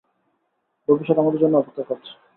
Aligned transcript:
ভবিষ্যৎ 0.87 1.17
আমাদের 1.19 1.41
জন্য 1.41 1.55
অপেক্ষা 1.57 1.83
করছে! 1.89 2.11